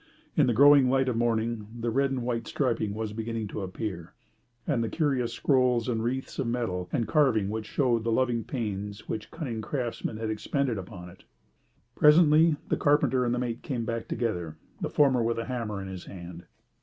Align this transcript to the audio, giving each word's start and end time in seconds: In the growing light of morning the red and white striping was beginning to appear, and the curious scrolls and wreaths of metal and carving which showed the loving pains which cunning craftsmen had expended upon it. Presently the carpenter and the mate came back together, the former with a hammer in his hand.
In 0.35 0.47
the 0.47 0.53
growing 0.53 0.89
light 0.89 1.07
of 1.07 1.15
morning 1.15 1.67
the 1.79 1.91
red 1.91 2.09
and 2.09 2.23
white 2.23 2.47
striping 2.47 2.95
was 2.95 3.13
beginning 3.13 3.47
to 3.49 3.61
appear, 3.61 4.13
and 4.65 4.83
the 4.83 4.89
curious 4.89 5.31
scrolls 5.31 5.87
and 5.87 6.03
wreaths 6.03 6.39
of 6.39 6.47
metal 6.47 6.89
and 6.91 7.07
carving 7.07 7.51
which 7.51 7.67
showed 7.67 8.03
the 8.03 8.11
loving 8.11 8.43
pains 8.43 9.07
which 9.07 9.29
cunning 9.29 9.61
craftsmen 9.61 10.17
had 10.17 10.31
expended 10.31 10.79
upon 10.79 11.09
it. 11.11 11.25
Presently 11.93 12.55
the 12.67 12.77
carpenter 12.77 13.23
and 13.25 13.35
the 13.35 13.37
mate 13.37 13.61
came 13.61 13.85
back 13.85 14.07
together, 14.07 14.55
the 14.81 14.89
former 14.89 15.21
with 15.21 15.37
a 15.37 15.45
hammer 15.45 15.79
in 15.79 15.87
his 15.87 16.05
hand. 16.05 16.45